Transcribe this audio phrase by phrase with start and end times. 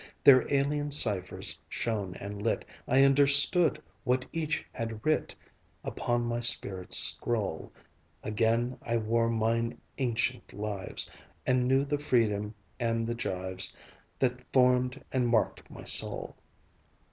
[0.23, 5.35] Their alien ciphers shown and lit, I understood what each had writ
[5.83, 7.71] Upon my spirit's scroll;
[8.23, 11.07] Again I wore mine ancient lives,
[11.45, 13.75] And knew the freedom and the gyves
[14.17, 16.35] That formed and marked my soul.